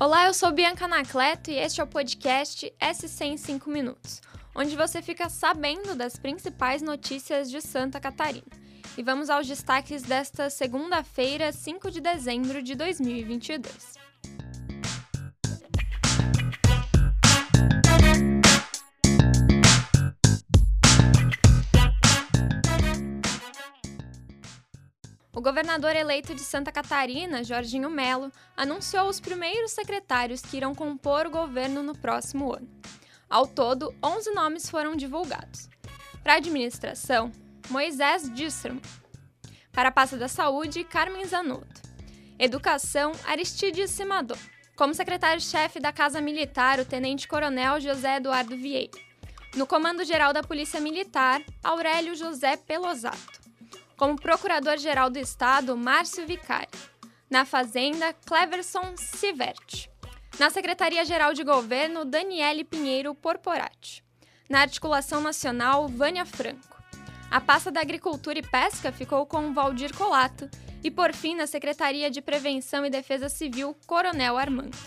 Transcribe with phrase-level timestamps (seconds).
[0.00, 4.20] Olá, eu sou Bianca Anacleto e este é o podcast SC em 5 minutos,
[4.54, 8.46] onde você fica sabendo das principais notícias de Santa Catarina.
[8.96, 14.07] E vamos aos destaques desta segunda-feira, 5 de dezembro de 2022.
[25.38, 31.28] O governador eleito de Santa Catarina, Jorginho Melo, anunciou os primeiros secretários que irão compor
[31.28, 32.68] o governo no próximo ano.
[33.30, 35.68] Ao todo, 11 nomes foram divulgados.
[36.24, 37.30] Para a administração,
[37.70, 38.82] Moisés Disserman.
[39.70, 41.82] Para a pasta da Saúde, Carmen Zanotto.
[42.36, 44.38] Educação, Aristides Simador.
[44.74, 48.98] Como secretário-chefe da Casa Militar, o tenente-coronel José Eduardo Vieira.
[49.54, 53.37] No Comando-Geral da Polícia Militar, Aurélio José Pelosato
[53.98, 56.70] como Procurador-Geral do Estado, Márcio Vicari.
[57.28, 59.90] Na Fazenda, Cleverson Sivert.
[60.38, 64.02] Na Secretaria-Geral de Governo, Daniele Pinheiro Porporati.
[64.48, 66.78] Na Articulação Nacional, Vânia Franco.
[67.28, 70.48] A pasta da Agricultura e Pesca ficou com Valdir Colato.
[70.82, 74.78] E, por fim, na Secretaria de Prevenção e Defesa Civil, Coronel Armando.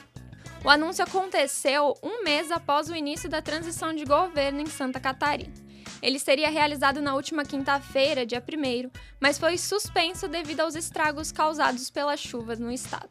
[0.64, 5.70] O anúncio aconteceu um mês após o início da transição de governo em Santa Catarina.
[6.02, 11.91] Ele seria realizado na última quinta-feira, dia 1, mas foi suspenso devido aos estragos causados
[11.91, 13.09] pelas chuvas no estado.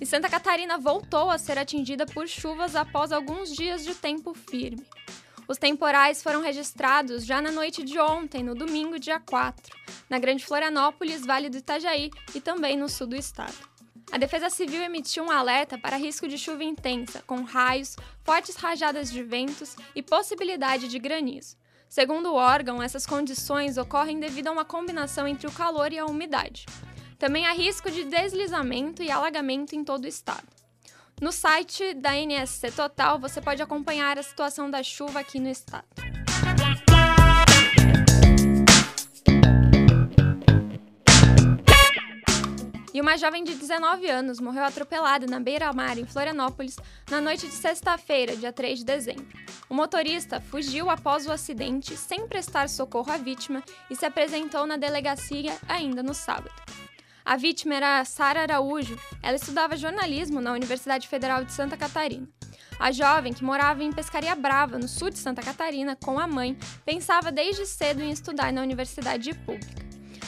[0.00, 4.86] E Santa Catarina voltou a ser atingida por chuvas após alguns dias de tempo firme.
[5.46, 9.76] Os temporais foram registrados já na noite de ontem, no domingo, dia 4,
[10.08, 13.73] na Grande Florianópolis, Vale do Itajaí e também no sul do estado.
[14.14, 19.10] A Defesa Civil emitiu um alerta para risco de chuva intensa, com raios, fortes rajadas
[19.10, 21.56] de ventos e possibilidade de granizo.
[21.88, 26.06] Segundo o órgão, essas condições ocorrem devido a uma combinação entre o calor e a
[26.06, 26.64] umidade.
[27.18, 30.46] Também há risco de deslizamento e alagamento em todo o estado.
[31.20, 35.88] No site da NSC Total, você pode acompanhar a situação da chuva aqui no estado.
[42.94, 46.76] E uma jovem de 19 anos morreu atropelada na beira-mar, em Florianópolis,
[47.10, 49.26] na noite de sexta-feira, dia 3 de dezembro.
[49.68, 54.76] O motorista fugiu após o acidente sem prestar socorro à vítima e se apresentou na
[54.76, 56.54] delegacia ainda no sábado.
[57.24, 58.96] A vítima era Sara Araújo.
[59.20, 62.28] Ela estudava jornalismo na Universidade Federal de Santa Catarina.
[62.78, 66.56] A jovem, que morava em Pescaria Brava, no sul de Santa Catarina, com a mãe,
[66.84, 69.83] pensava desde cedo em estudar na universidade pública.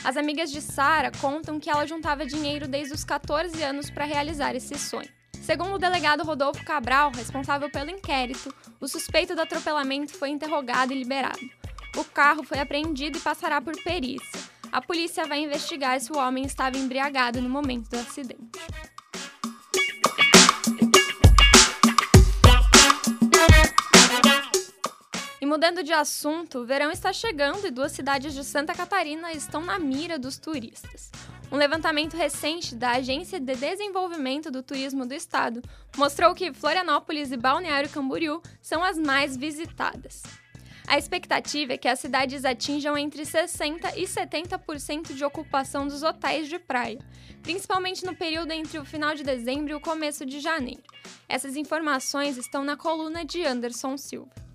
[0.07, 4.55] As amigas de Sara contam que ela juntava dinheiro desde os 14 anos para realizar
[4.55, 5.09] esse sonho.
[5.43, 10.97] Segundo o delegado Rodolfo Cabral, responsável pelo inquérito, o suspeito do atropelamento foi interrogado e
[10.97, 11.41] liberado.
[11.97, 14.41] O carro foi apreendido e passará por perícia.
[14.71, 18.61] A polícia vai investigar se o homem estava embriagado no momento do acidente.
[25.57, 29.79] Mudando de assunto, o verão está chegando e duas cidades de Santa Catarina estão na
[29.79, 31.11] mira dos turistas.
[31.51, 35.63] Um levantamento recente da Agência de Desenvolvimento do Turismo do Estado
[35.97, 40.23] mostrou que Florianópolis e Balneário Camboriú são as mais visitadas.
[40.87, 46.51] A expectativa é que as cidades atinjam entre 60% e 70% de ocupação dos hotéis
[46.51, 46.99] de praia,
[47.43, 50.83] principalmente no período entre o final de dezembro e o começo de janeiro.
[51.27, 54.46] Essas informações estão na coluna de Anderson Silva.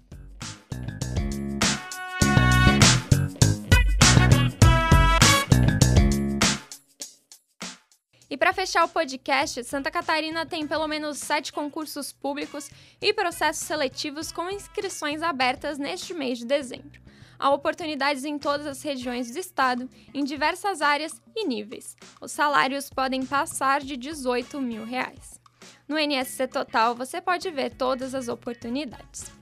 [8.52, 12.70] Para fechar o podcast, Santa Catarina tem pelo menos sete concursos públicos
[13.02, 17.00] e processos seletivos com inscrições abertas neste mês de dezembro.
[17.40, 21.96] Há oportunidades em todas as regiões do estado, em diversas áreas e níveis.
[22.20, 25.40] Os salários podem passar de 18 mil reais.
[25.88, 29.41] No NSC Total você pode ver todas as oportunidades.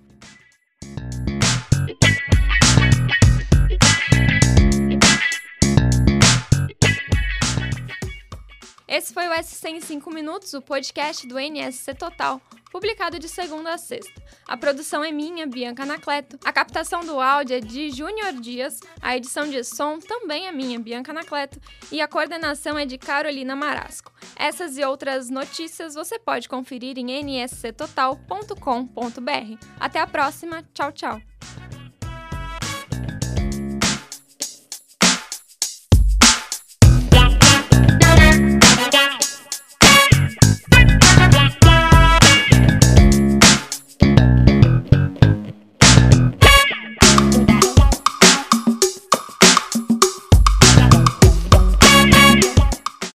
[9.09, 12.39] Esse foi o SC em 5 Minutos, o podcast do NSC Total,
[12.71, 14.21] publicado de segunda a sexta.
[14.47, 16.37] A produção é minha, Bianca Anacleto.
[16.45, 18.79] A captação do áudio é de Júnior Dias.
[19.01, 21.59] A edição de som também é minha, Bianca Anacleto.
[21.91, 24.13] E a coordenação é de Carolina Marasco.
[24.35, 29.65] Essas e outras notícias você pode conferir em nsctotal.com.br.
[29.79, 30.61] Até a próxima.
[30.71, 31.28] Tchau, tchau.